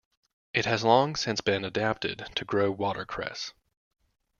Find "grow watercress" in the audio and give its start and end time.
2.43-3.53